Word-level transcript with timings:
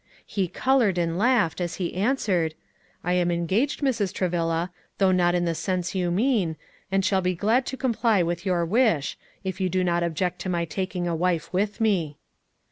He 0.25 0.47
colored 0.47 0.97
and 0.97 1.15
laughed, 1.15 1.61
as 1.61 1.75
he 1.75 1.93
answered, 1.93 2.55
"I 3.03 3.13
am 3.13 3.29
engaged, 3.29 3.81
Mrs. 3.81 4.11
Travilla, 4.11 4.71
though 4.97 5.11
not 5.11 5.35
in 5.35 5.45
the 5.45 5.53
sense 5.53 5.93
you 5.93 6.09
mean, 6.09 6.55
and 6.91 7.05
shall 7.05 7.21
be 7.21 7.35
glad 7.35 7.67
to 7.67 7.77
comply 7.77 8.23
with 8.23 8.43
your 8.43 8.65
wish, 8.65 9.15
if 9.43 9.61
you 9.61 9.69
do 9.69 9.83
not 9.83 10.01
object 10.01 10.39
to 10.39 10.49
my 10.49 10.65
taking 10.65 11.07
a 11.07 11.15
wife 11.15 11.53
with 11.53 11.79
me." 11.79 12.17